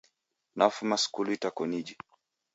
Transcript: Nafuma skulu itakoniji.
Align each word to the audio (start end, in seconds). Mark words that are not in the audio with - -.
Nafuma 0.57 0.95
skulu 1.03 1.29
itakoniji. 1.33 1.95